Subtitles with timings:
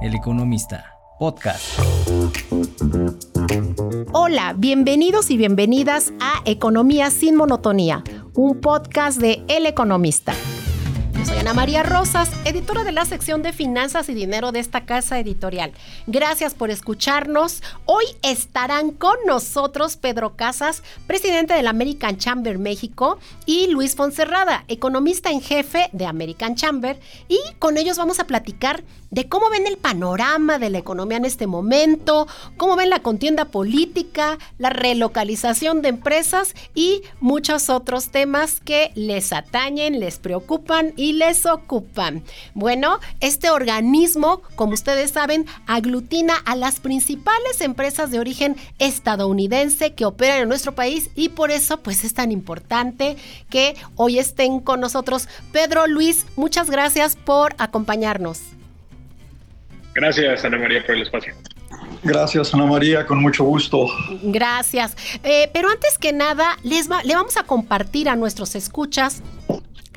[0.00, 1.80] El Economista, podcast.
[4.12, 10.34] Hola, bienvenidos y bienvenidas a Economía sin Monotonía, un podcast de El Economista.
[11.38, 15.72] Ana María Rosas, editora de la sección de Finanzas y Dinero de esta casa editorial.
[16.08, 17.62] Gracias por escucharnos.
[17.84, 25.30] Hoy estarán con nosotros Pedro Casas, presidente del American Chamber México, y Luis Fonserrada, economista
[25.30, 26.98] en jefe de American Chamber.
[27.28, 31.24] Y con ellos vamos a platicar de cómo ven el panorama de la economía en
[31.24, 32.26] este momento,
[32.56, 39.32] cómo ven la contienda política, la relocalización de empresas y muchos otros temas que les
[39.32, 42.22] atañen, les preocupan y les ocupan.
[42.54, 50.04] Bueno, este organismo, como ustedes saben, aglutina a las principales empresas de origen estadounidense que
[50.04, 53.16] operan en nuestro país y por eso pues es tan importante
[53.50, 55.28] que hoy estén con nosotros.
[55.52, 58.40] Pedro Luis, muchas gracias por acompañarnos.
[59.94, 61.34] Gracias, Ana María, por el espacio.
[62.02, 63.86] Gracias, Ana María, con mucho gusto.
[64.22, 64.96] Gracias.
[65.22, 69.22] Eh, pero antes que nada, les le vamos a compartir a nuestros escuchas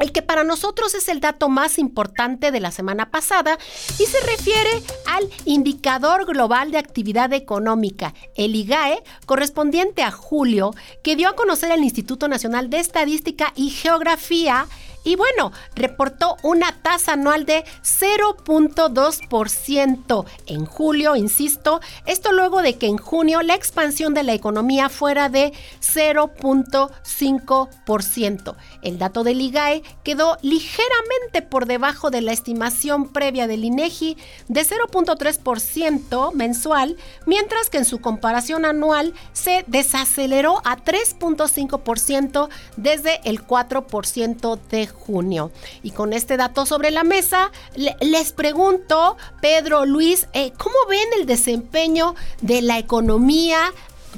[0.01, 3.57] el que para nosotros es el dato más importante de la semana pasada
[3.99, 4.69] y se refiere
[5.07, 10.73] al Indicador Global de Actividad Económica, el IGAE, correspondiente a julio,
[11.03, 14.65] que dio a conocer el Instituto Nacional de Estadística y Geografía
[15.03, 22.87] y bueno, reportó una tasa anual de 0.2% en julio, insisto, esto luego de que
[22.87, 28.55] en junio la expansión de la economía fuera de 0.5%.
[28.81, 34.15] El dato del IGAE quedó ligeramente por debajo de la estimación previa del INEGI
[34.47, 43.45] de 0.3% mensual, mientras que en su comparación anual se desaceleró a 3.5% desde el
[43.45, 45.51] 4% de junio.
[45.83, 51.25] Y con este dato sobre la mesa, les pregunto, Pedro, Luis, eh, ¿cómo ven el
[51.25, 53.57] desempeño de la economía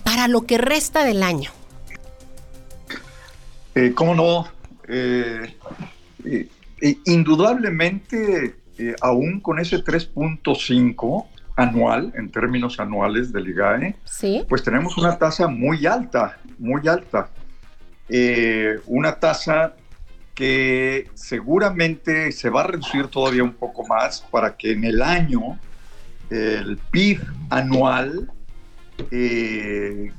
[0.04, 1.52] para lo que resta del año?
[3.76, 4.48] Eh, ¿Cómo no?
[4.88, 5.56] Eh,
[7.06, 8.56] indudablemente,
[9.02, 11.26] aún con ese 3.5
[11.56, 14.44] anual, en términos anuales del IGAE, ¿Sí?
[14.50, 17.30] pues tenemos una tasa muy alta, muy alta.
[18.88, 19.74] una tasa
[20.34, 25.60] que seguramente se va a reducir todavía un poco más para que en el año
[26.30, 28.32] el PIB anual
[29.12, 30.12] eh,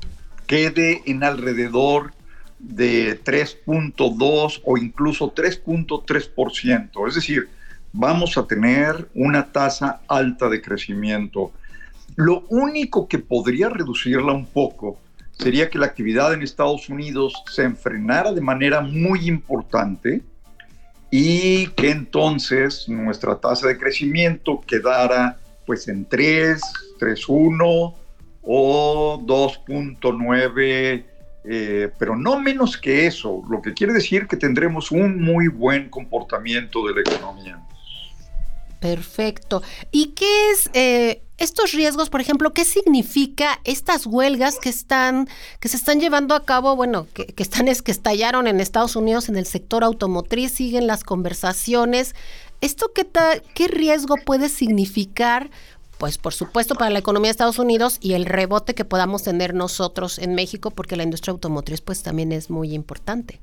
[0.47, 2.13] quede en alrededor
[2.59, 7.07] de 3.2 o incluso 3.3%.
[7.07, 7.49] Es decir,
[7.91, 11.51] vamos a tener una tasa alta de crecimiento.
[12.15, 14.99] Lo único que podría reducirla un poco
[15.37, 20.21] sería que la actividad en Estados Unidos se enfrenara de manera muy importante
[21.11, 26.61] y que entonces nuestra tasa de crecimiento quedara pues en 3,
[26.99, 27.93] 3.1
[28.43, 31.05] o 2.9,
[31.45, 35.89] eh, pero no menos que eso, lo que quiere decir que tendremos un muy buen
[35.89, 37.59] comportamiento de la economía.
[38.85, 39.63] Perfecto.
[39.91, 45.27] ¿Y qué es eh, estos riesgos, por ejemplo, qué significa estas huelgas que están,
[45.59, 49.27] que se están llevando a cabo, bueno, que, están es que estallaron en Estados Unidos
[49.27, 52.13] en el sector automotriz, siguen las conversaciones.
[52.61, 53.07] ¿Esto qué,
[53.55, 55.49] qué riesgo puede significar?
[55.97, 59.55] Pues por supuesto para la economía de Estados Unidos y el rebote que podamos tener
[59.55, 63.41] nosotros en México, porque la industria automotriz pues también es muy importante.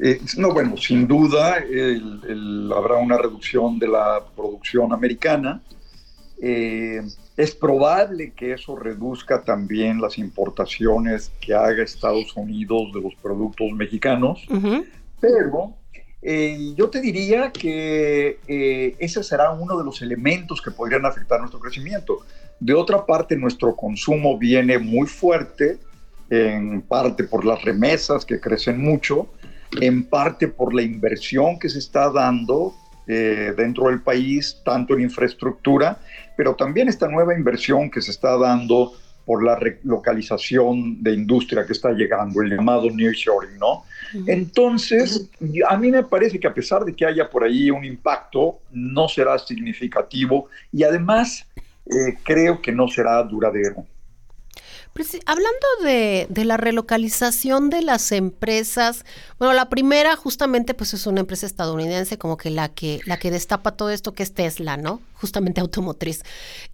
[0.00, 5.60] Eh, no, bueno, sin duda habrá una reducción de la producción americana.
[6.40, 7.02] Eh,
[7.36, 13.72] es probable que eso reduzca también las importaciones que haga Estados Unidos de los productos
[13.72, 14.46] mexicanos,
[15.20, 15.74] pero
[16.22, 18.38] eh, yo te diría que
[19.00, 22.20] ese será uno de los elementos que podrían afectar nuestro crecimiento.
[22.60, 25.78] De otra parte, nuestro consumo viene muy fuerte,
[26.30, 29.28] en parte por las remesas que crecen mucho,
[29.80, 32.74] en parte por la inversión que se está dando
[33.06, 35.98] eh, dentro del país, tanto en infraestructura,
[36.36, 38.92] pero también esta nueva inversión que se está dando
[39.24, 43.84] por la relocalización de industria que está llegando, el llamado nearshoring, ¿no?
[44.26, 45.28] Entonces,
[45.68, 49.06] a mí me parece que a pesar de que haya por ahí un impacto, no
[49.06, 51.46] será significativo y además
[51.84, 53.84] eh, creo que no será duradero.
[55.26, 59.04] Hablando de, la relocalización de las empresas,
[59.38, 63.30] bueno, la primera justamente pues es una empresa estadounidense como que la que, la que
[63.30, 65.00] destapa todo esto que es Tesla, ¿no?
[65.14, 66.22] Justamente automotriz.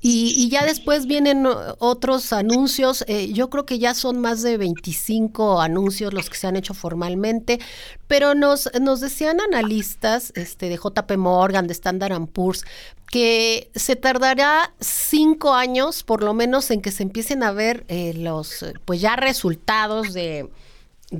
[0.00, 1.46] Y, ya después vienen
[1.78, 6.46] otros anuncios, eh, yo creo que ya son más de 25 anuncios los que se
[6.46, 7.58] han hecho formalmente,
[8.06, 12.64] pero nos, nos decían analistas este, de JP Morgan, de Standard Poor's,
[13.14, 18.12] que se tardará cinco años por lo menos en que se empiecen a ver eh,
[18.16, 20.48] los pues ya resultados de,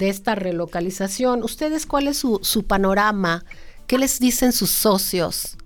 [0.00, 1.44] esta relocalización.
[1.44, 3.44] ¿Ustedes cuál es su, su panorama?
[3.86, 5.56] ¿Qué les dicen sus socios?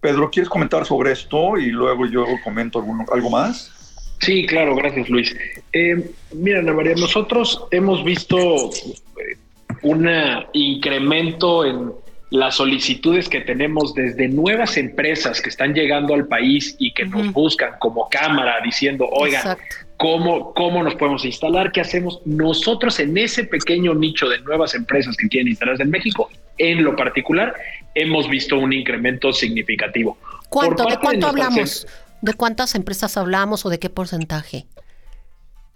[0.00, 2.78] Pedro, ¿quieres comentar sobre esto y luego yo comento
[3.12, 3.72] algo más?
[4.20, 5.34] Sí, claro, gracias Luis.
[5.72, 9.36] Eh, mira, Ana María, nosotros hemos visto eh,
[9.82, 10.08] un
[10.52, 11.92] incremento en
[12.32, 17.30] las solicitudes que tenemos desde nuevas empresas que están llegando al país y que nos
[17.30, 19.58] buscan como cámara diciendo, oiga,
[19.98, 21.72] ¿cómo, ¿cómo nos podemos instalar?
[21.72, 22.22] ¿Qué hacemos?
[22.24, 26.96] Nosotros en ese pequeño nicho de nuevas empresas que quieren instalarse en México, en lo
[26.96, 27.54] particular,
[27.94, 30.16] hemos visto un incremento significativo.
[30.48, 31.86] ¿Cuánto, ¿De cuánto hablamos?
[32.22, 34.64] ¿De cuántas empresas hablamos o de qué porcentaje?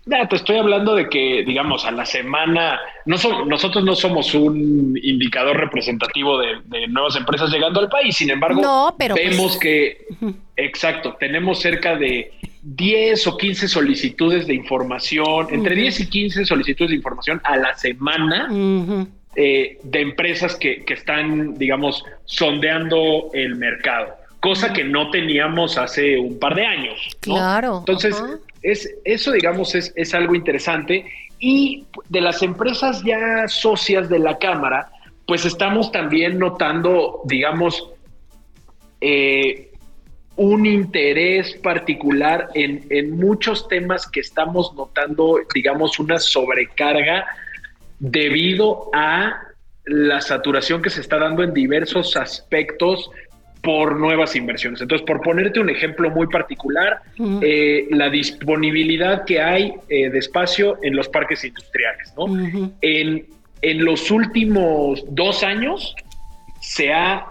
[0.08, 4.96] Ya, te estoy hablando de que, digamos, a la semana, no nosotros no somos un
[5.02, 10.06] indicador representativo de, nuevas empresas llegando al país, sin embargo, pues vemos que,
[10.56, 12.30] exacto, tenemos cerca de
[12.62, 17.76] 10 o 15 solicitudes de información, entre 10 y 15 solicitudes de información a la
[17.76, 18.48] semana
[19.34, 24.14] eh, de empresas que, están, digamos, sondeando el mercado,
[24.46, 27.16] cosa que no teníamos hace un par de años.
[27.18, 27.78] Claro.
[27.80, 28.14] Entonces,
[28.62, 31.04] es, eso, digamos, es, es algo interesante.
[31.40, 34.88] Y de las empresas ya socias de la Cámara,
[35.26, 37.90] pues estamos también notando, digamos,
[39.00, 39.72] eh,
[40.36, 47.26] un interés particular en, en, muchos temas que estamos notando, digamos, una sobrecarga
[47.98, 49.40] debido a
[49.86, 53.10] la saturación que se está dando en diversos aspectos
[53.66, 54.80] por nuevas inversiones.
[54.80, 57.00] Entonces, por ponerte un ejemplo muy particular,
[57.42, 62.14] eh, la disponibilidad que hay eh, de espacio en los parques industriales.
[62.16, 62.26] ¿no?
[62.80, 63.26] en,
[63.62, 65.96] en los últimos dos años
[66.60, 67.26] se ha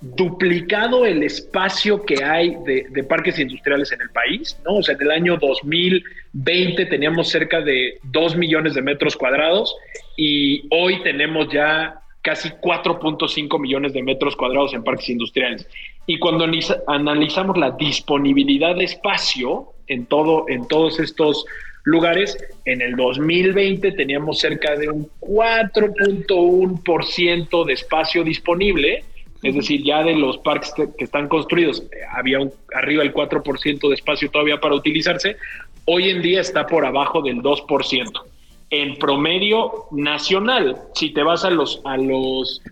[0.00, 4.78] duplicado el espacio que hay de, de, parques industriales en el país, ¿no?
[4.78, 9.76] O sea, en el año 2020 teníamos cerca de 2 millones de metros cuadrados
[10.16, 15.68] y hoy tenemos ya casi 4.5 millones de metros cuadrados en parques industriales.
[16.06, 16.44] Y cuando
[16.88, 21.44] analizamos la disponibilidad de espacio en, todo, en todos estos
[21.84, 29.04] lugares, en el 2020 teníamos cerca de un 4.1% de espacio disponible,
[29.44, 33.94] es decir, ya de los parques que están construidos, había un, arriba el 4% de
[33.94, 35.36] espacio todavía para utilizarse,
[35.84, 38.24] hoy en día está por abajo del 2%
[38.70, 40.76] en promedio nacional.
[40.94, 42.62] Si te vas a los, a los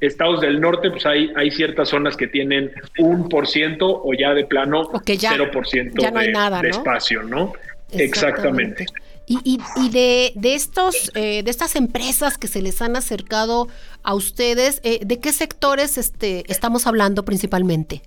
[0.00, 4.34] estados del norte, pues hay, hay ciertas zonas que tienen un por ciento o ya
[4.34, 7.52] de plano cero por ciento de, espacio, ¿no?
[7.92, 8.86] Exactamente.
[9.26, 13.68] Y, y, y, de, de estos, eh, de estas empresas que se les han acercado
[14.02, 18.02] a ustedes, eh, ¿de qué sectores este, estamos hablando principalmente?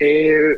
[0.00, 0.56] Eh,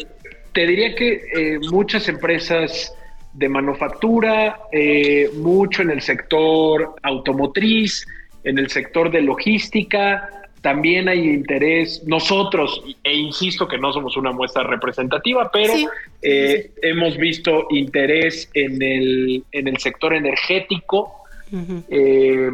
[0.52, 2.94] te diría que muchas empresas
[3.32, 8.06] de manufactura, eh, mucho en el sector automotriz,
[8.44, 10.28] en el sector de logística.
[10.60, 15.72] También hay interés, nosotros, e insisto que no somos una muestra representativa, pero
[16.20, 21.14] eh, hemos visto interés en el, en el sector energético.
[21.88, 22.50] Eh,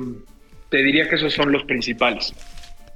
[0.69, 2.33] te diría que esos son los principales.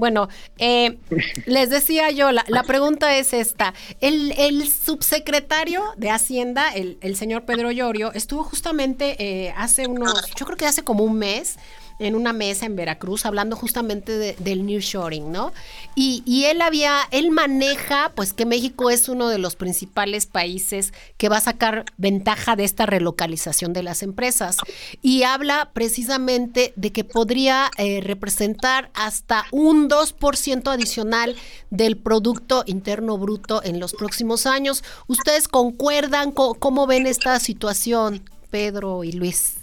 [0.01, 0.97] Bueno, eh,
[1.45, 3.75] les decía yo, la, pregunta es esta.
[4.01, 10.57] El, subsecretario de Hacienda, el, señor Pedro Llorio, estuvo justamente eh, hace unos, yo creo
[10.57, 11.59] que hace como un mes,
[12.01, 15.53] en una mesa en Veracruz hablando justamente de, del nearshoring, ¿no?
[15.95, 20.93] Y, y, él había, él maneja, pues que México es uno de los principales países
[21.17, 24.57] que va a sacar ventaja de esta relocalización de las empresas.
[25.03, 31.37] Y habla precisamente de que podría eh, representar hasta un 2% adicional
[31.71, 34.83] del Producto Interno Bruto en los próximos años.
[35.07, 36.33] ¿Ustedes concuerdan?
[36.33, 39.57] cómo ven esta situación, Pedro y Luis?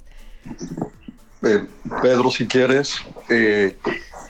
[1.44, 1.66] Eh,
[2.02, 2.96] Pedro, si quieres.
[3.30, 3.78] Eh,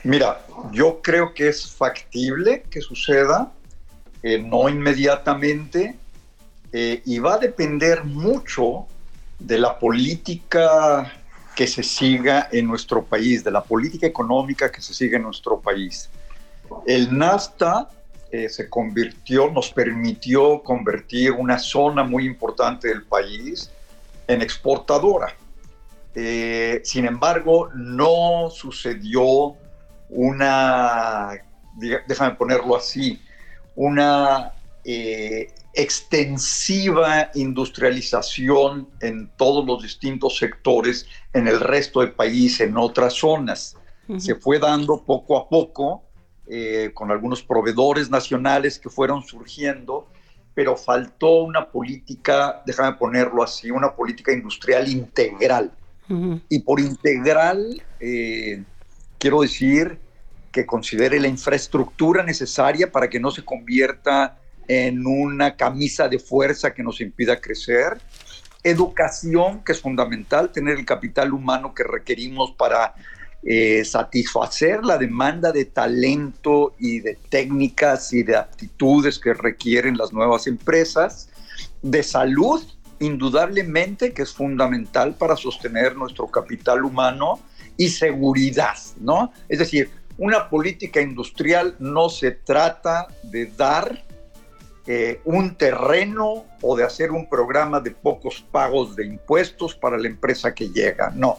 [0.04, 3.52] mira, yo creo que es factible que suceda,
[4.22, 5.96] eh, no inmediatamente,
[6.70, 8.86] y va a depender mucho
[9.38, 11.10] de la política
[11.56, 15.58] que se siga en nuestro país, de la política económica que se siga en nuestro
[15.58, 16.10] país.
[16.86, 17.88] El NAFTA
[18.30, 23.70] eh, se convirtió, nos permitió convertir una zona muy importante del país
[24.26, 25.34] en exportadora.
[26.20, 29.54] Eh, sin embargo, no sucedió
[30.08, 31.30] una,
[32.08, 33.22] déjame ponerlo así,
[33.76, 34.52] una
[34.84, 43.12] eh, extensiva industrialización en todos los distintos sectores en el resto del país, en otras
[43.14, 43.76] zonas.
[44.16, 46.02] Se fue dando poco a poco
[46.48, 50.08] eh, con algunos proveedores nacionales que fueron surgiendo,
[50.52, 55.77] pero faltó una política, déjame ponerlo así, una política industrial integral.
[56.48, 58.62] Y por integral, eh,
[59.18, 59.98] quiero decir
[60.50, 66.72] que considere la infraestructura necesaria para que no se convierta en una camisa de fuerza
[66.72, 67.98] que nos impida crecer,
[68.62, 72.94] educación, que es fundamental, tener el capital humano que requerimos para
[73.42, 80.12] eh, satisfacer la demanda de talento y de técnicas y de aptitudes que requieren las
[80.12, 81.28] nuevas empresas,
[81.82, 82.62] de salud,
[83.00, 87.40] indudablemente, que es fundamental para sostener nuestro capital humano,
[87.78, 89.32] y seguridad, ¿no?
[89.48, 94.04] Es decir, una política industrial no se trata de dar
[94.86, 100.08] eh, un terreno o de hacer un programa de pocos pagos de impuestos para la
[100.08, 101.12] empresa que llega.
[101.14, 101.38] No,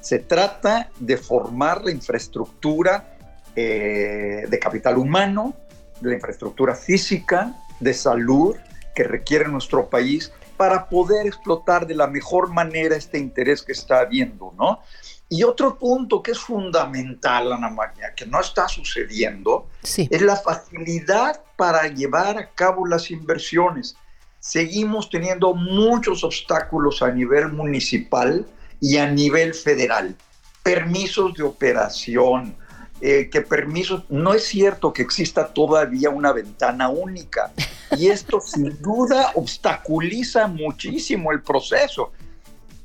[0.00, 3.16] se trata de formar la infraestructura
[3.56, 5.54] eh, de capital humano,
[6.00, 8.56] de la infraestructura física, de salud
[8.94, 14.00] que requiere nuestro país para poder explotar de la mejor manera este interés que está
[14.00, 14.80] habiendo, ¿no?
[15.30, 21.40] Y otro punto que es fundamental, Ana María, que no está sucediendo, es la facilidad
[21.56, 23.94] para llevar a cabo las inversiones.
[24.40, 28.46] Seguimos teniendo muchos obstáculos a nivel municipal
[28.80, 30.16] y a nivel federal.
[30.62, 32.56] Permisos de operación,
[33.00, 37.52] eh, que permisos, no es cierto que exista todavía una ventana única.
[37.96, 42.12] Y esto sin duda obstaculiza muchísimo el proceso.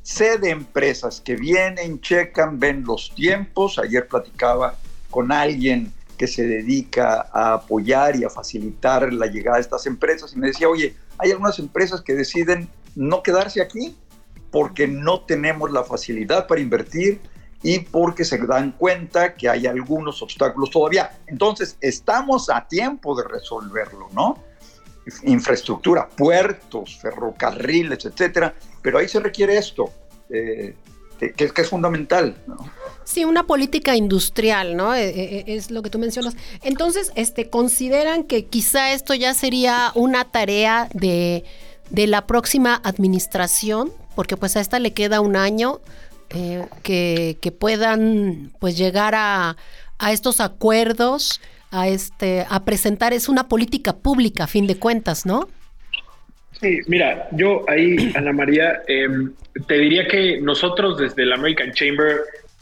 [0.03, 3.79] Sé de empresas que vienen, checan, ven los tiempos.
[3.79, 4.75] Ayer platicaba
[5.09, 10.33] con alguien que se dedica a apoyar y a facilitar la llegada de estas empresas
[10.33, 13.97] y me decía, oye, hay algunas empresas que deciden no quedarse aquí
[14.51, 17.19] porque no tenemos la facilidad para invertir
[17.63, 21.17] y porque se dan cuenta que hay algunos obstáculos todavía.
[21.27, 24.43] Entonces, estamos a tiempo de resolverlo, ¿no?
[25.23, 29.91] Infraestructura, puertos, ferrocarriles, etcétera, pero ahí se requiere esto,
[30.29, 30.75] eh,
[31.19, 32.35] que, es fundamental.
[33.05, 34.93] Sí, una política industrial, ¿no?
[34.93, 36.35] Eh, eh, es lo que tú mencionas.
[36.61, 41.43] Entonces, este, consideran que quizá esto ya sería una tarea de,
[41.91, 45.79] la próxima administración, porque pues a esta le queda un año,
[46.83, 49.55] que, puedan pues llegar a,
[49.99, 55.25] a estos acuerdos, a este, a presentar, es una política pública a fin de cuentas,
[55.25, 55.47] ¿no?
[56.59, 59.33] Sí, mira, yo ahí, Ana María, em,
[59.67, 62.17] te diría que nosotros desde la American Chamber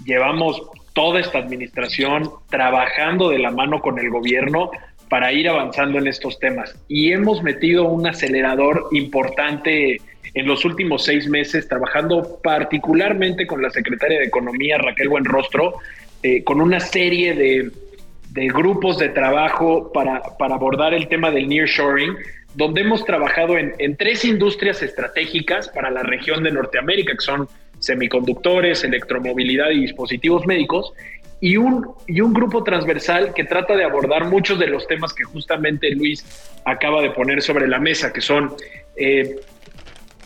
[0.05, 0.61] llevamos
[0.93, 4.71] toda esta administración trabajando de la mano con el gobierno
[5.09, 6.75] para ir avanzando en estos temas.
[6.87, 9.97] Y hemos metido un acelerador importante
[10.33, 15.75] en los últimos seis meses, trabajando particularmente con la secretaria de Economía, Raquel Buenrostro,
[16.23, 17.71] eh, con una serie de,
[18.50, 22.15] grupos de trabajo para, para abordar el tema del nearshoring
[22.53, 27.47] donde hemos trabajado en, tres industrias estratégicas para la región de Norteamérica, que son
[27.79, 30.91] semiconductores, electromovilidad y dispositivos médicos,
[31.39, 35.23] y un, y un grupo transversal que trata de abordar muchos de los temas que
[35.23, 36.23] justamente Luis
[36.65, 38.53] acaba de poner sobre la mesa, que son
[38.95, 39.38] eh,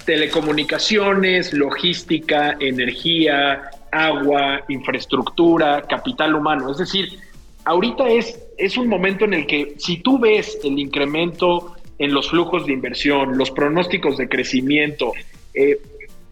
[0.06, 6.72] telecomunicaciones, logística, energía, agua, infraestructura, capital humano.
[6.72, 7.20] Es decir,
[7.66, 12.30] ahorita es, es un momento en el que si tú ves el incremento en los
[12.30, 15.14] flujos de inversión, los pronósticos de crecimiento,
[15.54, 15.80] eh,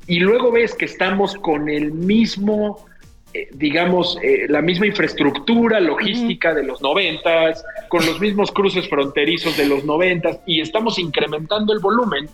[0.07, 2.85] y luego ves que estamos con el mismo,
[3.33, 9.55] eh, digamos, eh, la misma infraestructura logística de los noventas, con los mismos cruces fronterizos
[9.55, 12.29] de los noventas, y estamos incrementando el volumen,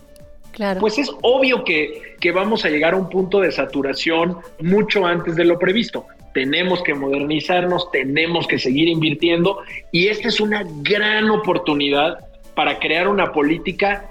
[0.52, 0.80] claro.
[0.80, 5.36] pues es obvio que, que vamos a llegar a un punto de saturación mucho antes
[5.36, 9.58] de lo previsto tenemos que modernizarnos, tenemos que seguir invirtiendo
[9.92, 12.18] y esta es una gran oportunidad
[12.54, 14.10] para crear una política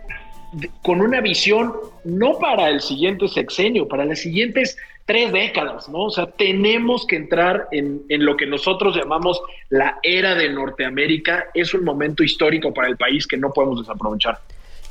[0.82, 6.06] con una visión no para el siguiente sexenio, para las siguientes tres décadas, ¿no?
[6.06, 11.48] O sea, tenemos que entrar en, en, lo que nosotros llamamos la era de Norteamérica.
[11.54, 14.40] Es un momento histórico para el país que no podemos desaprovechar.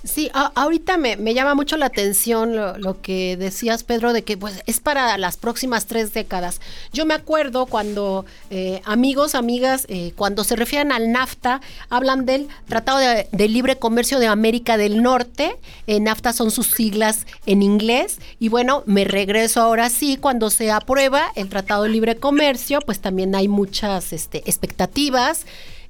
[0.04, 4.78] Sí, ahorita me, llama mucho la atención lo, que decías, Pedro, de que pues, es
[4.78, 6.60] para las próximas tres décadas.
[6.92, 12.46] Yo me acuerdo cuando eh, amigos, amigas, eh, cuando se refieren al NAFTA, hablan del
[12.68, 15.56] Tratado de, Libre Comercio de América del Norte.
[15.88, 18.18] Eh, NAFTA son sus siglas en inglés.
[18.38, 23.00] Y bueno, me regreso ahora sí, cuando se aprueba el Tratado de Libre Comercio, pues
[23.00, 25.44] también hay muchas este, expectativas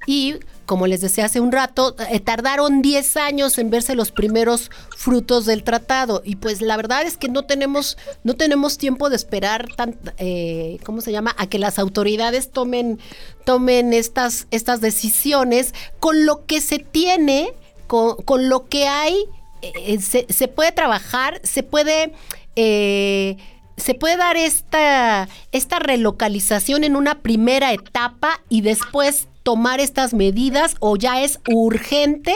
[0.07, 0.37] y
[0.69, 5.47] como les decía hace un rato, eh, tardaron 10 años en verse los primeros frutos
[5.47, 9.67] del tratado y pues la verdad es que no tenemos no tenemos tiempo de esperar
[10.19, 11.33] eh, ¿cómo se llama?
[11.39, 12.99] a que las autoridades tomen
[13.45, 17.51] tomen estas estas decisiones con lo que se tiene
[17.87, 19.25] con, con lo que hay
[19.63, 22.13] eh, se, se, puede trabajar se puede
[22.55, 30.75] se puede dar esta, esta relocalización en una primera etapa y después tomar estas medidas
[30.79, 32.33] o ya es urgente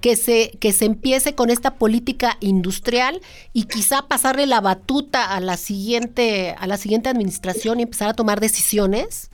[0.00, 3.20] que se, que se empiece con esta política industrial
[3.52, 8.14] y quizá pasarle la batuta a la siguiente, a la siguiente administración y empezar a
[8.14, 9.30] tomar decisiones?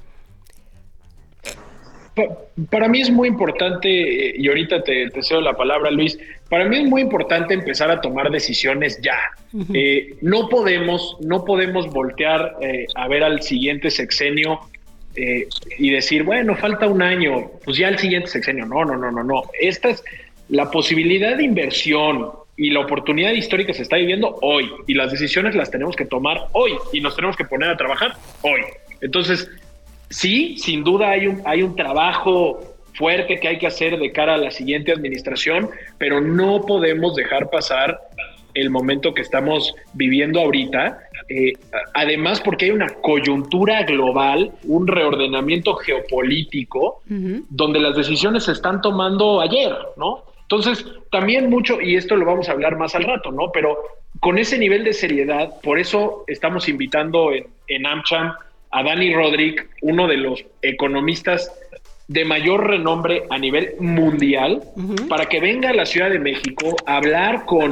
[2.71, 3.89] Para mí es muy importante,
[4.37, 8.31] y ahorita te, cedo la palabra, Luis, para mí es muy importante empezar a tomar
[8.31, 9.19] decisiones ya.
[9.73, 14.61] Eh, no podemos, no podemos voltear eh, a ver al siguiente sexenio
[15.15, 15.49] eh,
[15.79, 18.67] y decir, bueno, falta un año, pues ya el siguiente sexenio.
[18.67, 19.43] No, no, no, no, no.
[19.61, 20.05] Esta es
[20.49, 25.55] la posibilidad de inversión y la oportunidad histórica se está viviendo hoy y las decisiones
[25.55, 28.61] las tenemos que tomar hoy y nos tenemos que poner a trabajar hoy.
[29.01, 29.51] Entonces,
[30.11, 34.35] sí, sin duda hay un, hay un trabajo fuerte que hay que hacer de cara
[34.35, 37.99] a la siguiente administración, pero no podemos dejar pasar
[38.55, 40.99] el momento que estamos viviendo ahorita
[41.33, 41.53] eh,
[41.95, 49.41] además porque hay una coyuntura global, un reordenamiento geopolítico, donde las decisiones se están tomando
[49.41, 50.25] ayer, ¿no?
[50.43, 53.53] Entonces, también mucho, y esto lo vamos a hablar más al rato, ¿no?
[53.53, 53.79] Pero
[54.19, 58.35] con ese nivel de seriedad, por eso estamos invitando en, en AmCham
[58.73, 61.53] a Dani Rodríguez, uno de los economistas
[62.09, 64.65] de mayor renombre a nivel mundial,
[65.09, 67.71] para que venga a la Ciudad de México a hablar con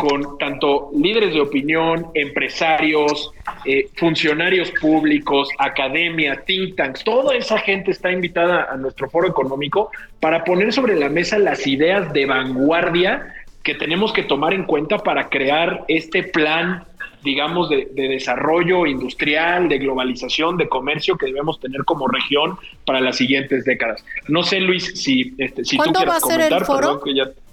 [0.00, 3.32] con tanto líderes de opinión, empresarios,
[3.66, 9.90] eh, funcionarios públicos, academia, think tanks, toda esa gente está invitada a nuestro foro económico
[10.18, 14.96] para poner sobre la mesa las ideas de vanguardia que tenemos que tomar en cuenta
[14.96, 16.84] para crear este plan,
[17.22, 23.18] digamos, de, desarrollo industrial, de globalización, de comercio que debemos tener como región para las
[23.18, 24.02] siguientes décadas.
[24.28, 27.02] No sé, Luis, si, este, si ¿Cuándo va a ser el foro?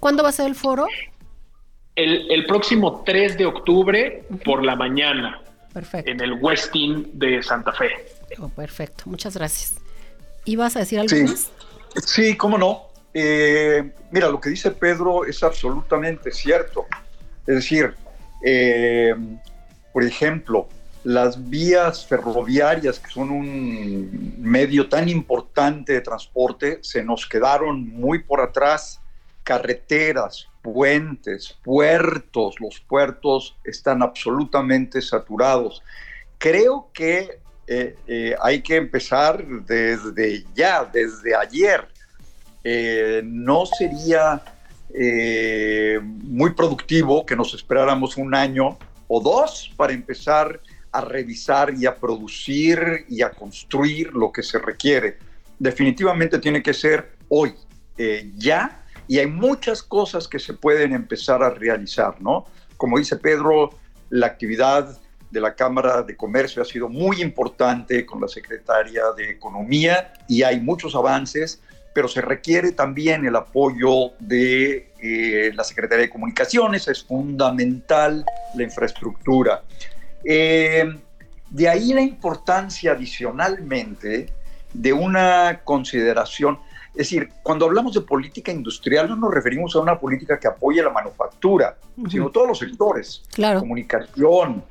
[0.00, 0.86] ¿Cuándo va a ser el foro?
[2.00, 5.42] El, próximo 3 de octubre por la mañana.
[5.72, 6.08] Perfecto.
[6.08, 7.90] En el Westin de Santa Fe.
[8.38, 9.74] Oh, perfecto, muchas gracias.
[10.44, 11.22] ¿Ibas a decir algo sí.
[11.24, 11.50] más?
[12.06, 12.84] Sí, cómo no.
[13.12, 16.86] Eh, mira, lo que dice Pedro es absolutamente cierto.
[17.44, 17.94] Es decir,
[18.44, 19.14] eh,
[19.92, 20.68] por ejemplo,
[21.02, 28.22] las vías ferroviarias, que son un medio tan importante de transporte, se nos quedaron muy
[28.22, 29.00] por atrás.
[29.42, 35.82] Carreteras, puentes, puertos, los puertos están absolutamente saturados.
[36.38, 41.86] Creo que eh, eh, hay que empezar desde ya, desde ayer.
[42.64, 44.42] Eh, no sería
[46.00, 51.94] muy productivo que nos esperáramos un año o dos para empezar a revisar y a
[51.94, 55.18] producir y a construir lo que se requiere.
[55.58, 57.54] Definitivamente tiene que ser hoy,
[58.38, 62.46] ya, y hay muchas cosas que se pueden empezar a realizar, ¿no?
[62.76, 63.70] Como dice Pedro,
[64.10, 64.98] la actividad
[65.30, 70.42] de la Cámara de Comercio ha sido muy importante con la Secretaria de Economía y
[70.42, 71.60] hay muchos avances,
[71.94, 78.62] pero se requiere también el apoyo de eh, la Secretaría de Comunicaciones, es fundamental la
[78.62, 79.62] infraestructura.
[80.24, 80.84] Eh,
[81.50, 84.32] de ahí la importancia adicionalmente
[84.72, 86.58] de una consideración,
[86.98, 90.82] es decir, cuando hablamos de política industrial no nos referimos a una política que apoye
[90.82, 91.78] la manufactura,
[92.10, 93.60] sino todos los sectores, claro.
[93.60, 94.64] comunicación,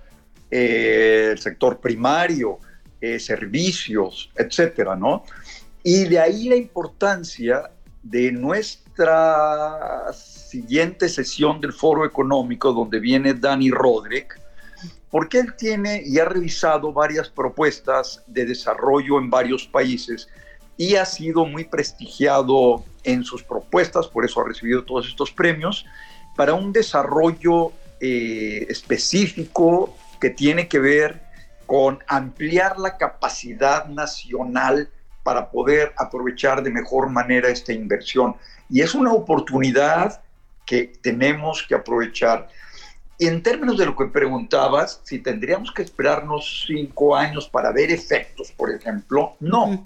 [0.52, 2.60] eh, el sector primario,
[3.00, 5.24] eh, servicios, etcétera, ¿no?
[5.84, 7.72] Y de ahí la importancia
[8.04, 14.38] de nuestra siguiente sesión del Foro Económico, donde viene Dani Roderick,
[15.10, 20.28] porque él tiene y ha revisado varias propuestas de desarrollo en varios países
[20.78, 25.86] y ha sido muy prestigiado en sus propuestas, por eso ha recibido todos estos premios,
[26.36, 31.22] para un desarrollo eh, específico que tiene que ver
[31.66, 34.90] con ampliar la capacidad nacional
[35.24, 38.36] para poder aprovechar de mejor manera esta inversión.
[38.70, 40.22] Y es una oportunidad
[40.66, 42.48] que tenemos que aprovechar.
[43.20, 48.52] En términos de lo que preguntabas, si tendríamos que esperarnos cinco años para ver efectos,
[48.52, 49.86] por ejemplo, no.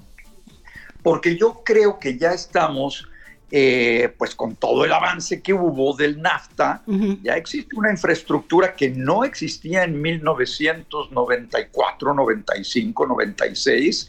[1.03, 3.07] Porque yo creo que ya estamos
[3.53, 6.83] eh, pues con todo el avance que hubo del NAFTA,
[7.21, 14.07] ya existe una infraestructura que no existía en 1994, 95, 96,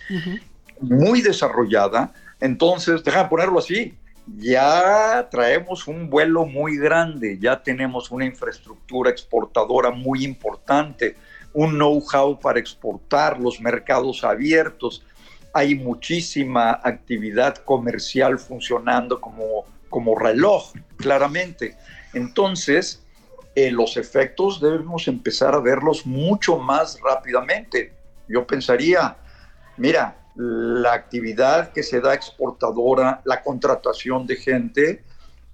[0.81, 2.13] muy desarrollada.
[2.39, 3.97] Entonces, déjame ponerlo así,
[4.39, 11.17] ya traemos un vuelo muy grande, ya tenemos una infraestructura exportadora muy importante,
[11.53, 15.05] un know-how para exportar, los mercados abiertos
[15.53, 21.77] hay muchísima actividad comercial funcionando como, como reloj, claramente.
[22.15, 23.03] Entonces,
[23.55, 27.93] eh, los efectos debemos empezar a verlos mucho más rápidamente.
[28.29, 29.17] Yo pensaría,
[29.77, 35.05] mira, la actividad que se da exportadora, la contratación de gente,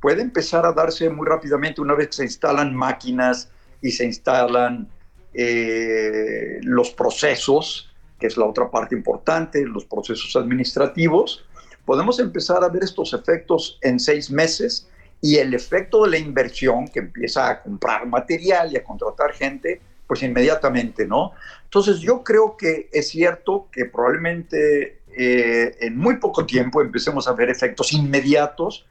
[0.01, 3.51] puede empezar a darse muy rápidamente una vez que se instalan máquinas
[3.83, 4.89] y se instalan
[5.35, 7.88] eh, los procesos
[8.19, 11.45] que es la otra parte importante, los procesos administrativos,
[11.85, 14.89] podemos empezar a ver estos efectos en seis meses
[15.21, 19.81] y el efecto de la inversión que empieza a comprar material y a contratar gente,
[20.07, 21.33] pues inmediatamente, ¿no?
[21.65, 27.33] Entonces yo creo que es cierto que probablemente eh, en muy poco tiempo empecemos a
[27.33, 28.87] ver efectos inmediatos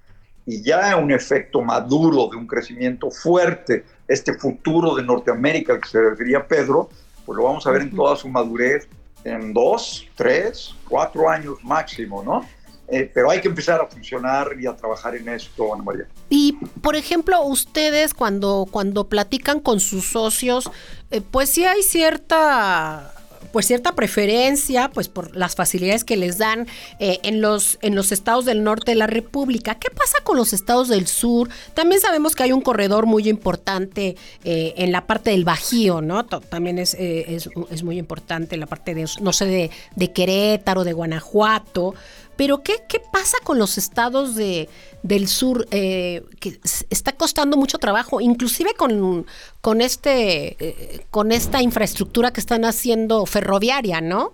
[0.46, 5.90] y ya un efecto maduro de un crecimiento fuerte, este futuro de Norteamérica al que
[5.90, 6.90] se refería Pedro,
[7.26, 8.88] pues lo vamos a ver en toda su madurez
[9.28, 12.48] en dos, tres, cuatro años máximo, ¿no?
[12.90, 16.08] Eh, pero hay que empezar a funcionar y a trabajar en esto, Ana María.
[16.30, 20.72] Y, por ejemplo, ustedes cuando, cuando platican con sus socios,
[21.12, 23.14] eh, pues sí hay cierta
[23.52, 26.68] pues cierta preferencia pues por las facilidades que les dan
[27.00, 29.76] eh, en los en los estados del norte de la República.
[29.76, 31.50] ¿Qué pasa con los estados del sur?
[31.74, 36.26] También sabemos que hay un corredor muy importante eh, en la parte del Bajío, ¿no?
[36.26, 40.84] También es, eh, es, es, muy importante la parte de, no sé, de, de Querétaro,
[40.84, 41.96] de Guanajuato.
[42.38, 44.70] Pero ¿qué, qué pasa con los estados de,
[45.04, 49.26] del sur eh, que está costando mucho trabajo, inclusive con,
[49.62, 54.34] con, este, eh, con esta infraestructura que están haciendo ferroviaria, ¿no?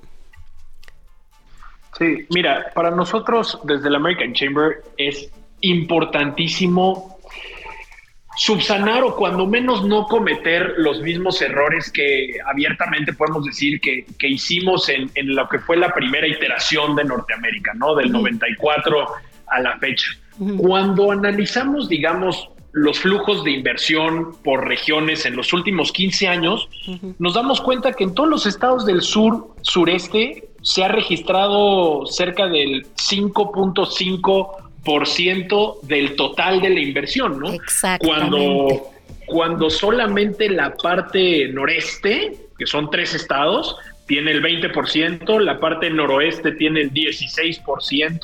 [1.98, 5.30] Sí, mira, para nosotros desde el American Chamber es
[5.62, 7.13] importantísimo
[8.36, 14.90] subsanar o cuando menos no cometer los mismos errores que abiertamente podemos decir que, hicimos
[14.90, 17.96] en, lo que fue la primera iteración de Norteamérica, ¿no?
[17.96, 19.08] Del 94
[19.48, 20.08] a la fecha.
[20.58, 26.68] Cuando analizamos, digamos, los flujos de inversión por regiones en los últimos 15 años,
[27.20, 32.48] nos damos cuenta que en todos los estados del sur, sureste, se ha registrado cerca
[32.48, 37.52] del 5.5 por ciento del total de la inversión, ¿no?
[38.00, 38.92] Cuando,
[39.26, 46.52] cuando solamente la parte noreste, que son tres estados, tiene el 20%, la parte noroeste
[46.54, 48.20] tiene el 16%,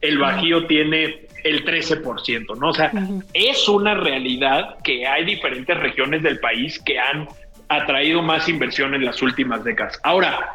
[0.00, 2.68] el Bajío tiene el 13%, ¿no?
[2.68, 2.92] O sea,
[3.32, 7.28] es una realidad que hay diferentes regiones del país que han
[7.68, 9.98] atraído más inversión en las últimas décadas.
[10.02, 10.54] Ahora,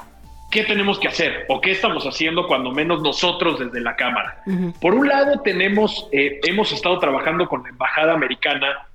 [0.51, 4.43] ¿qué tenemos que hacer o qué estamos haciendo cuando menos nosotros desde la Cámara?
[4.81, 8.87] Por un lado, tenemos, eh, hemos estado trabajando con la Embajada Americana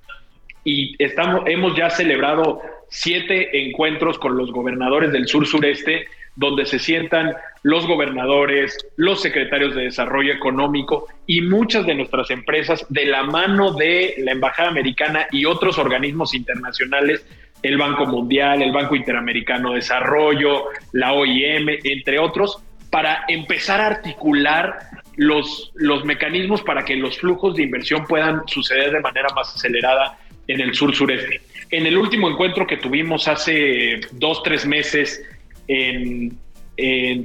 [0.63, 6.79] y estamos, hemos ya celebrado siete encuentros con los gobernadores del sur sureste, donde se
[6.79, 13.23] sientan los gobernadores, los secretarios de desarrollo económico y muchas de nuestras empresas de la
[13.23, 17.25] mano de la Embajada Americana y otros organismos internacionales
[17.61, 23.87] el Banco Mundial, el Banco Interamericano de Desarrollo, la OIM, entre otros, para empezar a
[23.87, 24.77] articular
[25.15, 30.17] los, los mecanismos para que los flujos de inversión puedan suceder de manera más acelerada
[30.47, 31.41] en el sur sureste.
[31.71, 35.23] En el último encuentro que tuvimos hace dos, tres meses
[35.67, 36.37] en,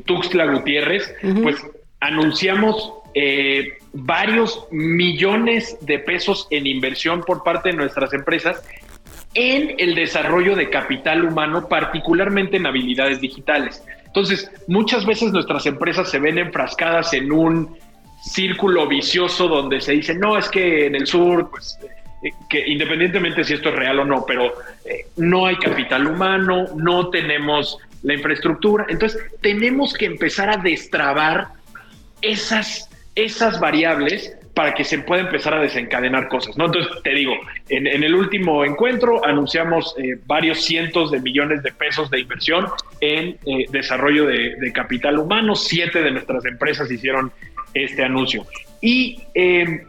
[0.04, 1.12] Tuxtla Gutiérrez,
[1.42, 1.56] pues
[1.98, 8.62] anunciamos eh, varios millones de pesos en inversión por parte de nuestras empresas
[9.34, 13.82] en el desarrollo de capital humano, particularmente en habilidades digitales.
[14.06, 17.76] Entonces, muchas veces nuestras empresas se ven enfrascadas en un
[18.22, 21.78] círculo vicioso donde se dice, no, es que en el sur, pues,
[22.22, 24.52] eh, independientemente si esto es real o no, pero
[24.84, 28.86] eh, no hay capital humano, no tenemos la infraestructura.
[28.88, 31.48] Entonces, tenemos que empezar a destrabar
[32.20, 36.66] esas, esas variables para que se pueda empezar a desencadenar cosas, ¿no?
[36.66, 37.32] Entonces, te digo,
[37.70, 42.66] en, el último encuentro anunciamos eh, varios cientos de millones de pesos de inversión
[43.00, 45.54] en eh, desarrollo de, capital humano.
[45.56, 47.32] Siete de nuestras empresas hicieron
[47.72, 48.44] este anuncio.
[48.82, 49.86] Y em,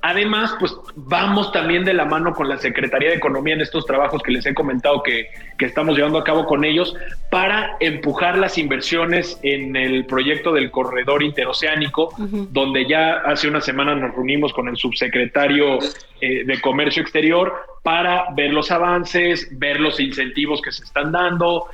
[0.00, 4.22] Además, pues vamos también de la mano con la Secretaría de Economía en estos trabajos
[4.22, 6.94] que les he comentado que, estamos llevando a cabo con ellos
[7.30, 13.94] para empujar las inversiones en el proyecto del corredor interoceánico, donde ya hace una semana
[13.96, 15.80] nos reunimos con el subsecretario
[16.20, 21.66] eh, de Comercio Exterior para ver los avances, ver los incentivos que se están dando,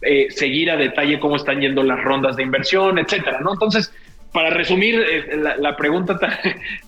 [0.00, 3.52] eh, seguir a detalle cómo están yendo las rondas de inversión, etcétera, ¿no?
[3.52, 3.92] Entonces,
[4.32, 6.18] para resumir eh, la, pregunta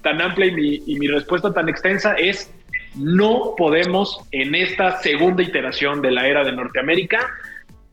[0.02, 2.52] tan, amplia y mi, respuesta tan extensa es,
[2.96, 7.28] no podemos en esta segunda iteración de la era de Norteamérica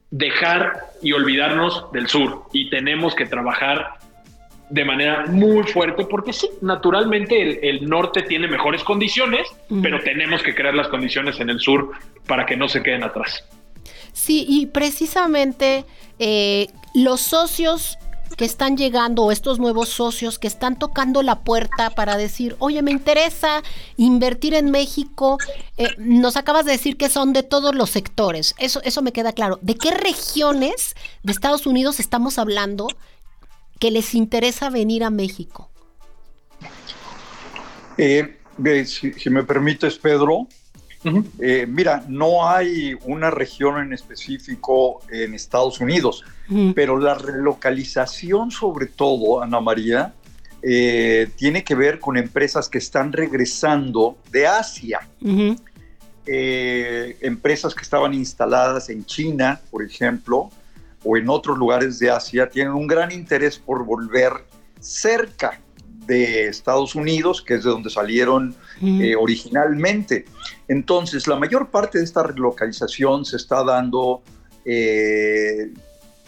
[0.09, 3.99] dejar y olvidarnos del sur y tenemos que trabajar
[4.69, 9.47] de manera muy fuerte porque sí, naturalmente el, norte tiene mejores condiciones,
[9.81, 11.91] pero tenemos que crear las condiciones en el sur
[12.25, 13.43] para que no se queden atrás.
[14.13, 15.83] Sí, y precisamente
[16.19, 17.97] eh, los socios
[18.37, 22.91] que están llegando estos nuevos socios que están tocando la puerta para decir, oye, me
[22.91, 23.63] interesa
[23.97, 25.37] invertir en México.
[25.77, 28.55] Eh, nos acabas de decir que son de todos los sectores.
[28.57, 29.59] Eso, eso me queda claro.
[29.61, 32.87] ¿De qué regiones de Estados Unidos estamos hablando
[33.79, 35.69] que les interesa venir a México?
[37.97, 38.37] Eh,
[38.85, 40.47] si, me permites, Pedro,
[41.39, 46.23] eh, mira, no hay una región en específico en Estados Unidos,
[46.75, 50.13] pero la relocalización sobre todo, Ana María,
[50.61, 54.99] eh, tiene que ver con empresas que están regresando de Asia.
[56.27, 60.51] Eh, empresas que estaban instaladas en China, por ejemplo,
[61.03, 64.33] o en otros lugares de Asia, tienen un gran interés por volver
[64.79, 65.59] cerca
[66.05, 70.25] de Estados Unidos, que es de donde salieron eh, originalmente.
[70.67, 74.21] Entonces, la mayor parte de esta relocalización se está dando
[74.65, 75.71] eh,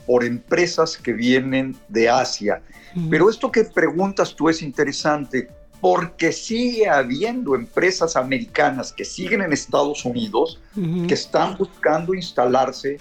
[0.06, 2.62] por empresas que vienen de Asia.
[3.10, 5.50] Pero esto que preguntas tú es interesante
[5.82, 10.60] porque sigue habiendo empresas americanas que siguen en Estados Unidos,
[11.08, 13.00] que están buscando instalarse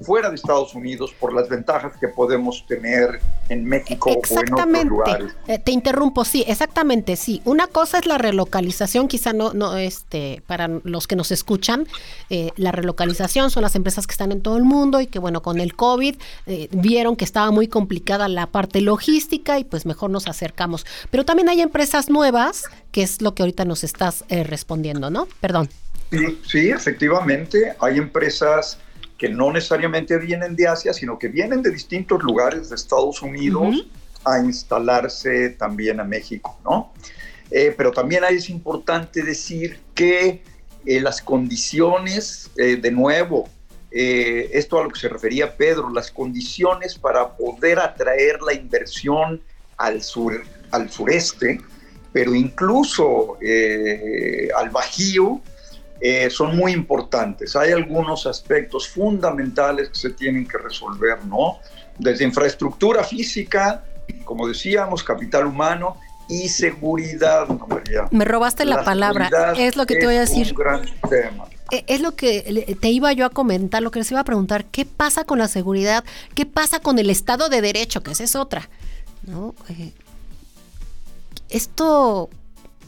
[0.00, 4.84] fuera de Estados Unidos por las ventajas que podemos tener en México o en otros
[4.84, 5.32] lugares.
[5.46, 7.42] Eh, te interrumpo, sí, exactamente, sí.
[7.44, 11.86] Una cosa es la relocalización, quizá no, no, este, para los que nos escuchan,
[12.30, 15.42] eh, la relocalización son las empresas que están en todo el mundo y que, bueno,
[15.42, 20.10] con el COVID eh, vieron que estaba muy complicada la parte logística y pues mejor
[20.10, 20.86] nos acercamos.
[21.10, 25.28] Pero también hay empresas nuevas, que es lo que ahorita nos estás respondiendo, ¿no?
[25.40, 25.68] Perdón.
[26.10, 28.78] Sí, sí, efectivamente, hay empresas
[29.20, 33.86] que no necesariamente vienen de Asia, sino que vienen de distintos lugares de Estados Unidos
[34.24, 36.94] a instalarse también a México, ¿no?
[37.50, 40.42] Eh, pero también es importante decir que
[40.86, 43.46] eh, las condiciones, eh, de nuevo,
[43.92, 49.42] esto a lo que se refería Pedro, las condiciones para poder atraer la inversión
[49.76, 51.60] al, sur, al sureste,
[52.12, 53.36] pero incluso
[54.56, 55.42] al Bajío,
[56.00, 57.54] eh, son muy importantes.
[57.56, 61.58] Hay algunos aspectos fundamentales que se tienen que resolver, ¿no?
[61.98, 63.84] Desde infraestructura física,
[64.24, 65.96] como decíamos, capital humano
[66.28, 67.48] y seguridad,
[68.12, 70.48] Me robaste la, palabra, es lo que te voy a decir.
[70.50, 71.46] Un gran tema.
[71.72, 74.64] E, es lo que te iba yo a comentar, lo que les iba a preguntar,
[74.66, 76.04] ¿qué pasa con la seguridad?
[76.34, 78.02] ¿Qué pasa con el Estado de Derecho?
[78.02, 78.68] Que esa es otra.
[79.26, 79.54] ¿no?
[79.68, 79.92] Eh,
[81.48, 82.30] esto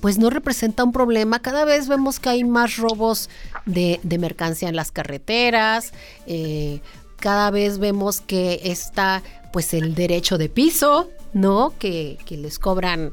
[0.02, 1.40] pues no representa un problema.
[1.40, 3.30] Cada vez vemos que hay más robos
[3.66, 5.92] de, mercancía en las carreteras.
[6.26, 6.80] Eh,
[7.18, 11.72] cada vez vemos que está pues el derecho de piso, ¿no?
[11.78, 13.12] Que, les cobran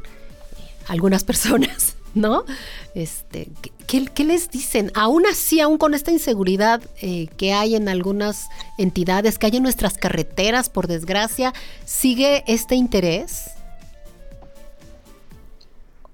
[0.88, 2.44] algunas personas, ¿no?
[2.96, 3.50] Este,
[3.86, 4.92] ¿qué, les dicen?
[4.96, 8.48] Aún así, aún con esta inseguridad eh, que hay en algunas
[8.80, 11.54] entidades, que hay en nuestras carreteras, por desgracia,
[11.86, 13.52] ¿sigue este interés?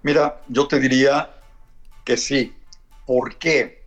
[0.06, 1.32] Mira, yo te diría
[2.04, 2.54] que sí.
[3.08, 3.86] ¿Por qué?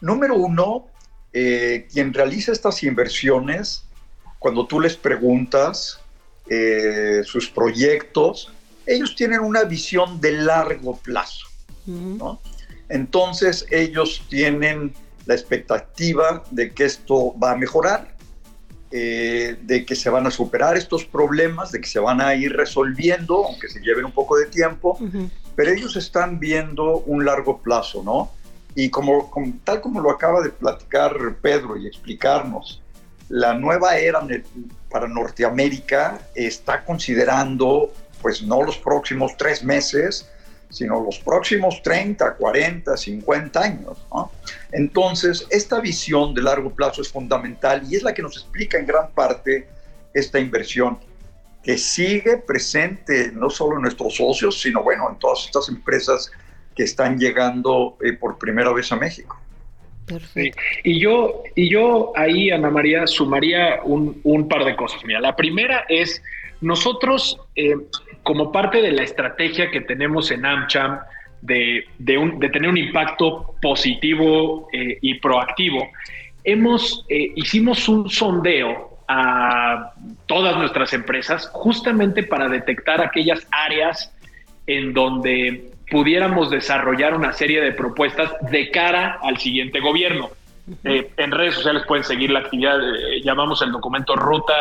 [0.00, 0.86] Número uno,
[1.32, 3.82] eh, quien realiza estas inversiones,
[4.38, 5.98] cuando tú les preguntas
[6.48, 8.52] eh, sus proyectos,
[8.86, 11.48] ellos tienen una visión de largo plazo.
[12.88, 14.94] Entonces ellos tienen
[15.26, 18.14] la expectativa de que esto va a mejorar
[18.90, 22.54] eh, de que se van a superar estos problemas, de que se van a ir
[22.54, 24.98] resolviendo, aunque se lleven un poco de tiempo,
[25.54, 28.30] pero ellos están viendo un largo plazo, ¿no?
[28.74, 29.30] Y como,
[29.64, 32.82] tal como lo acaba de platicar Pedro y explicarnos,
[33.28, 34.26] la nueva era
[34.88, 40.28] para Norteamérica está considerando, pues no los próximos tres meses,
[40.70, 43.98] sino los próximos 30, 40, 50 años.
[44.72, 48.86] Entonces, esta visión de largo plazo es fundamental y es la que nos explica en
[48.86, 49.68] gran parte
[50.12, 50.98] esta inversión
[51.62, 56.30] que sigue presente no solo en nuestros socios, sino bueno, en todas estas empresas
[56.74, 59.38] que están llegando eh, por primera vez a México.
[60.06, 60.58] Perfecto.
[60.84, 65.04] Y yo, y yo ahí, Ana María, sumaría un, par de cosas.
[65.04, 66.22] Mira, la primera es,
[66.60, 67.76] nosotros, eh,
[68.22, 71.00] como parte de la estrategia que tenemos en AmCham,
[71.40, 75.88] de, de, tener un impacto positivo eh, y proactivo,
[76.42, 79.92] hemos, hicimos un sondeo a
[80.26, 84.12] todas nuestras empresas justamente para detectar aquellas áreas
[84.66, 90.30] en donde pudiéramos desarrollar una serie de propuestas de cara al siguiente gobierno.
[90.84, 94.54] Eh, en redes sociales pueden seguir la actividad, eh, llamamos el documento Ruta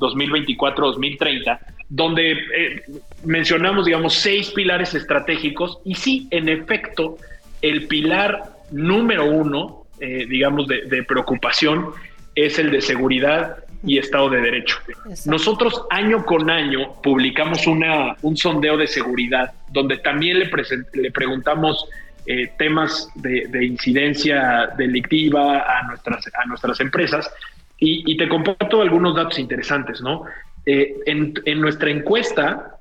[0.00, 2.82] 2024-2030, donde eh,
[3.24, 7.16] mencionamos, digamos, seis pilares estratégicos y sí, en efecto,
[7.62, 11.92] el pilar número uno, digamos, de preocupación
[12.34, 14.78] es el de seguridad y Estado de Derecho.
[15.26, 20.50] Nosotros año con año publicamos una, un sondeo de seguridad donde también le,
[20.94, 21.86] le preguntamos
[22.26, 27.30] eh, temas de, incidencia delictiva a nuestras, a nuestras empresas
[27.78, 30.24] y, te comparto algunos datos interesantes, ¿no?
[30.64, 32.78] Eh, en, en nuestra encuesta,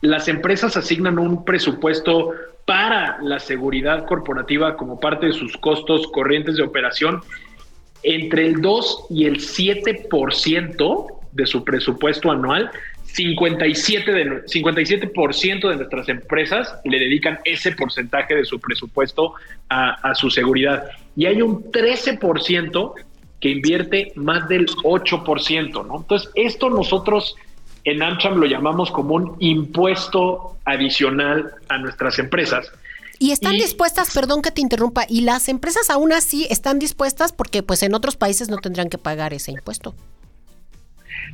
[0.00, 2.32] las empresas asignan un presupuesto
[2.64, 7.22] para la seguridad corporativa como parte de sus costos corrientes de operación
[8.02, 12.70] entre el 2 y el 7% de su presupuesto anual,
[13.14, 15.10] 57%, de, 57
[15.68, 19.34] de nuestras empresas le dedican ese porcentaje de su presupuesto
[19.68, 20.84] a, su seguridad.
[21.16, 22.92] Y hay un 13%
[23.40, 25.96] que invierte más del 8%, ¿no?
[25.98, 27.34] Entonces, esto nosotros
[27.84, 32.70] en AmCham lo llamamos como un impuesto adicional a nuestras empresas
[33.18, 37.62] y están dispuestas, perdón que te interrumpa, y las empresas aún así están dispuestas porque
[37.62, 39.94] pues en otros países no tendrán que pagar ese impuesto.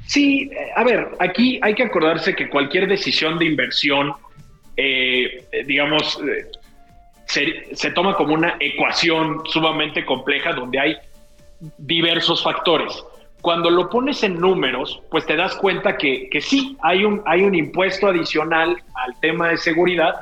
[0.06, 4.12] Sí, a ver, aquí hay que acordarse que cualquier decisión de inversión,
[4.76, 6.46] eh, digamos, eh,
[7.26, 10.96] se, se, toma como una ecuación sumamente compleja donde hay
[11.78, 13.02] diversos factores.
[13.40, 17.42] Cuando lo pones en números, pues te das cuenta que, que sí, hay un, hay
[17.42, 20.14] un impuesto adicional al tema de seguridad,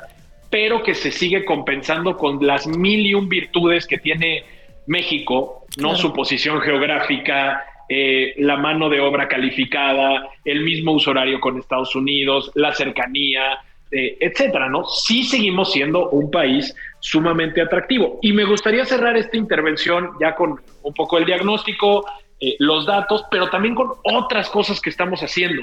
[0.49, 4.43] pero que se sigue compensando con las mil y un virtudes que tiene
[4.87, 5.95] México, ¿no?
[5.95, 7.63] Su posición geográfica,
[7.95, 13.59] eh, la mano de obra calificada, el mismo uso horario con Estados Unidos, la cercanía,
[13.91, 14.83] eh, etcétera, ¿no?
[14.85, 18.17] Sí seguimos siendo un país sumamente atractivo.
[18.23, 22.03] Y me gustaría cerrar esta intervención ya con un poco el diagnóstico,
[22.39, 25.61] eh, los datos, pero también con otras cosas que estamos haciendo.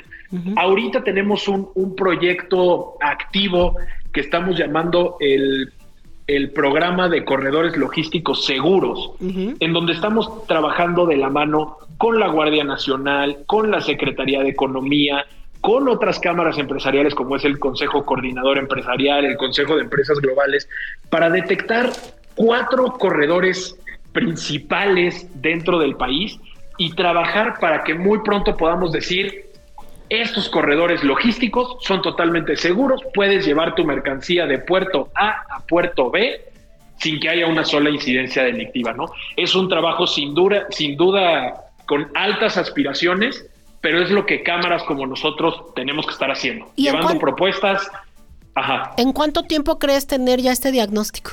[0.55, 3.75] Ahorita tenemos un, un, proyecto activo
[4.13, 5.73] que estamos llamando el,
[6.53, 12.65] programa de corredores logísticos seguros, en donde estamos trabajando de la mano con la Guardia
[12.65, 15.25] Nacional, con la Secretaría de Economía,
[15.61, 20.69] con otras cámaras empresariales como es el Consejo Coordinador Empresarial, el Consejo de Empresas Globales,
[21.11, 21.91] para detectar
[22.35, 23.77] cuatro corredores
[24.13, 26.39] principales dentro del país
[26.79, 29.50] y trabajar para que muy pronto podamos decir,
[30.11, 36.11] estos corredores logísticos son totalmente seguros, puedes llevar tu mercancía de puerto A a puerto
[36.11, 36.41] B
[36.99, 39.07] sin que haya una sola incidencia delictiva, ¿no?
[39.37, 43.47] Es un trabajo sin duda, sin duda con altas aspiraciones,
[43.81, 47.91] pero es lo que cámaras como nosotros tenemos que estar haciendo, llevando propuestas.
[48.55, 48.93] Ajá.
[48.99, 51.31] ¿En cuánto tiempo crees tener ya este diagnóstico?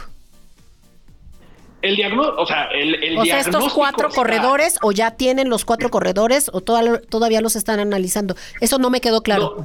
[1.82, 5.64] El diagnóstico, o sea, el, el o sea, estos cuatro corredores, o ya tienen los
[5.64, 8.36] cuatro corredores, o todavía los están analizando.
[8.62, 9.64] Eso no me quedó claro.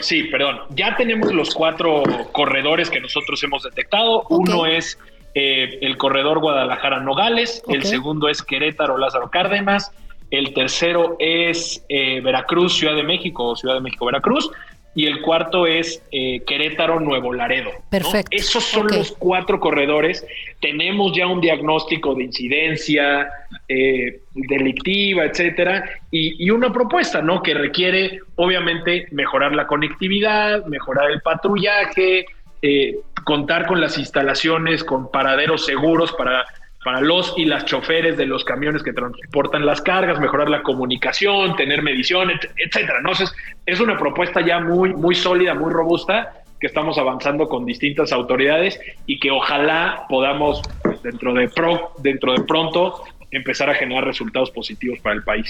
[0.00, 0.60] sí, perdón.
[0.70, 4.24] Ya tenemos los cuatro corredores que nosotros hemos detectado.
[4.30, 4.98] Uno es
[5.34, 9.92] eh, el corredor Guadalajara-Nogales, el segundo es Querétaro-Lázaro Cárdenas,
[10.32, 14.50] el tercero es eh, Veracruz, Ciudad de México, Ciudad de México-Veracruz,
[14.94, 17.70] y el cuarto es eh, Querétaro Nuevo Laredo.
[17.90, 18.36] Perfecto.
[18.36, 20.26] Esos son los cuatro corredores.
[20.60, 23.28] Tenemos ya un diagnóstico de incidencia
[23.68, 27.42] eh, delictiva, etcétera, y, una propuesta, ¿no?
[27.42, 32.26] Que requiere, obviamente, mejorar la conectividad, mejorar el patrullaje,
[32.62, 36.44] eh, contar con las instalaciones, con paraderos seguros para
[36.84, 41.54] para los y las choferes de los camiones que transportan las cargas, mejorar la comunicación,
[41.56, 42.98] tener medición, etcétera.
[42.98, 43.32] Entonces,
[43.66, 48.78] es una propuesta ya muy, muy sólida, muy robusta, que estamos avanzando con distintas autoridades
[49.06, 50.62] y que ojalá podamos
[51.02, 55.48] dentro de, pro, dentro de pronto empezar a generar resultados positivos para el país.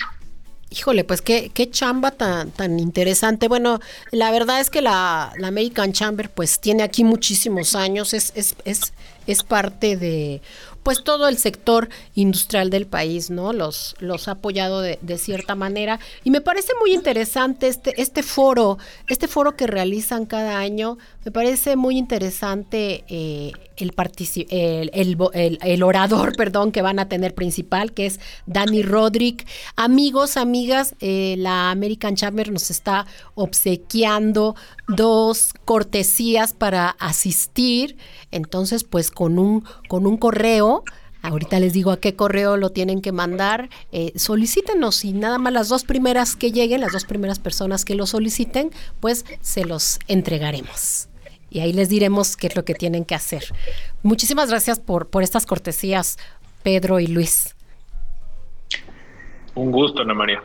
[0.71, 3.49] Híjole, pues qué, qué chamba tan, tan interesante.
[3.49, 3.81] Bueno,
[4.13, 8.55] la verdad es que la, la American Chamber pues tiene aquí muchísimos años, es, es,
[8.65, 8.93] es
[9.27, 10.41] es parte de
[10.83, 13.53] pues todo el sector industrial del país, ¿no?
[13.53, 16.01] Los, los ha apoyado de, cierta manera.
[16.25, 18.79] Y me parece muy interesante este, este foro,
[19.09, 23.93] este foro que realizan cada año, me parece muy interesante eh, el,
[24.93, 29.47] el, el, orador, perdón, que van a tener principal, que es Dani Rodrick.
[29.77, 34.55] Amigos, amigas, eh, la American Chamber nos está obsequiando
[34.97, 37.97] dos cortesías para asistir.
[38.31, 40.85] Entonces, pues con un, con un correo
[41.23, 43.69] Ahorita les digo a qué correo lo tienen que mandar.
[43.93, 47.95] Eh, solicítenos y nada más las dos primeras que lleguen, las dos primeras personas que
[47.95, 48.71] lo soliciten,
[49.01, 51.09] pues se los entregaremos.
[51.51, 53.45] Y ahí les diremos qué es lo que tienen que hacer.
[54.03, 56.17] Muchísimas gracias por, por estas cortesías,
[56.63, 57.55] Pedro y Luis.
[59.55, 60.43] Un gusto, Ana María.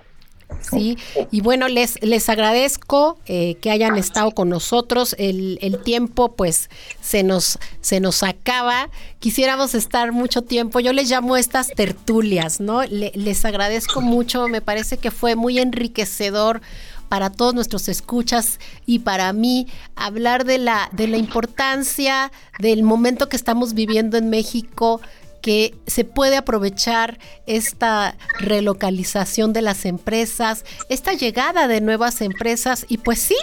[0.62, 0.98] Sí,
[1.32, 5.16] y bueno, les, les agradezco eh, que hayan estado con nosotros.
[5.20, 6.70] El, el, tiempo, pues,
[7.02, 8.90] se nos, se nos acaba.
[9.20, 10.80] Quisiéramos estar mucho tiempo.
[10.80, 12.84] Yo les llamo estas tertulias, ¿no?
[12.84, 14.48] les agradezco mucho.
[14.48, 16.62] Me parece que fue muy enriquecedor
[17.10, 23.30] para todos nuestros escuchas y para mí hablar de la, de la importancia del momento
[23.30, 25.02] que estamos viviendo en México
[25.46, 32.98] que se puede aprovechar esta relocalización de las empresas, esta llegada de nuevas empresas y
[32.98, 33.38] pues sí,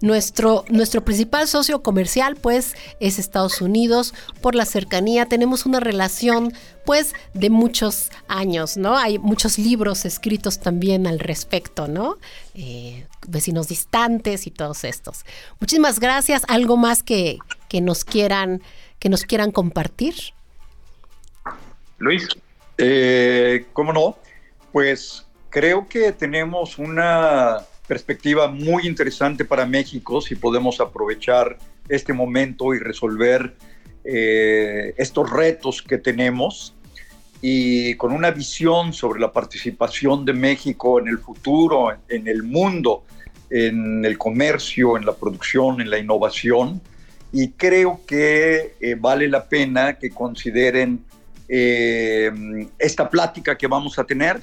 [0.00, 6.52] nuestro, nuestro principal socio comercial pues es Estados Unidos, por la cercanía tenemos una relación
[6.86, 8.96] pues de muchos años, ¿no?
[8.96, 12.18] Hay muchos libros escritos también al respecto, ¿no?
[12.54, 15.24] Eh, vecinos distantes y todos estos.
[15.58, 16.42] Muchísimas gracias.
[16.46, 17.38] ¿Algo más que,
[17.68, 18.62] que nos quieran,
[19.00, 20.14] que nos quieran compartir?
[21.98, 22.28] Luis.
[22.78, 24.16] Eh, ¿Cómo no?
[24.72, 32.74] Pues creo que tenemos una perspectiva muy interesante para México si podemos aprovechar este momento
[32.74, 33.56] y resolver
[34.04, 36.74] eh, estos retos que tenemos
[37.40, 43.04] y con una visión sobre la participación de México en el futuro, en el mundo,
[43.50, 46.80] en el comercio, en la producción, en la innovación.
[47.32, 51.04] Y creo que eh, vale la pena que consideren
[51.48, 52.30] eh,
[52.78, 54.40] esta plática que vamos a tener.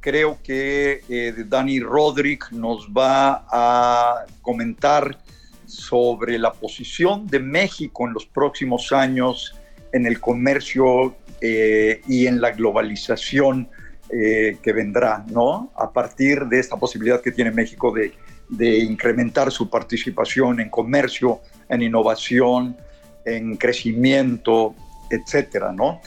[0.00, 5.18] Creo que eh, Dani Rodríguez nos va a comentar
[5.66, 9.54] sobre la posición de México en los próximos años
[9.92, 13.68] en el comercio eh, y en la globalización
[14.12, 15.70] que vendrá, ¿no?
[15.76, 18.12] A partir de esta posibilidad que tiene México de,
[18.48, 22.76] de incrementar su participación en comercio, en innovación,
[23.24, 24.74] en crecimiento,
[25.10, 26.00] etcétera, ¿no?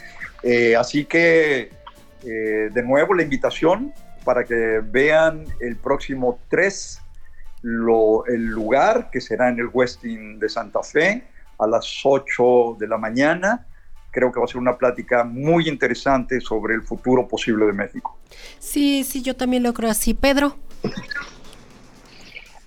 [0.44, 1.72] Eh, así que,
[2.24, 7.00] eh, de nuevo, la invitación para que vean el próximo 3
[8.28, 11.24] el lugar, que será en el Westin de Santa Fe,
[11.58, 13.66] a las 8 de la mañana.
[14.12, 18.20] Creo que va a ser una plática muy interesante sobre el futuro posible de México.
[18.60, 20.14] Sí, sí, yo también lo creo así.
[20.14, 20.58] Pedro.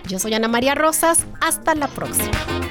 [0.08, 2.71] Yo soy Ana María Rosas, hasta la próxima.